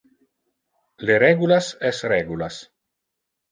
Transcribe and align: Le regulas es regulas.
Le 1.09 1.19
regulas 1.25 1.69
es 1.93 2.01
regulas. 2.15 2.61